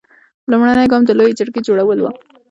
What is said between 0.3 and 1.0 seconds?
لومړنی